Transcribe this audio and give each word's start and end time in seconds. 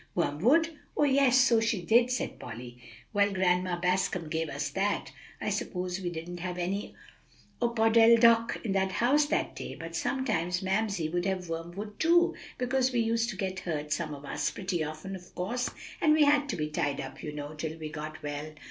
"Wormwood? 0.15 0.75
Oh, 0.97 1.03
yes, 1.03 1.37
so 1.39 1.59
she 1.59 1.83
did," 1.83 2.09
said 2.09 2.39
Polly. 2.39 2.79
"Well, 3.13 3.31
Grandma 3.31 3.79
Bascom 3.79 4.29
gave 4.29 4.49
us 4.49 4.69
that; 4.71 5.11
I 5.39 5.51
suppose 5.51 6.01
we 6.01 6.09
didn't 6.09 6.39
have 6.39 6.57
any 6.57 6.95
opodeldoc 7.61 8.65
in 8.65 8.71
the 8.71 8.87
house 8.87 9.25
that 9.25 9.55
day. 9.55 9.75
But 9.75 9.95
sometimes 9.95 10.63
Mamsie 10.63 11.09
would 11.09 11.25
have 11.25 11.49
wormwood 11.49 11.99
too, 11.99 12.33
because 12.57 12.91
we 12.91 12.99
used 13.01 13.29
to 13.29 13.35
get 13.37 13.59
hurt, 13.59 13.93
some 13.93 14.15
of 14.15 14.25
us, 14.25 14.49
pretty 14.49 14.83
often, 14.83 15.15
of 15.15 15.35
course, 15.35 15.69
and 16.01 16.13
we 16.13 16.23
had 16.23 16.49
to 16.49 16.55
be 16.55 16.69
tied 16.69 16.99
up, 16.99 17.21
you 17.21 17.31
know, 17.31 17.53
till 17.53 17.77
we 17.77 17.89
got 17.91 18.23
well." 18.23 18.53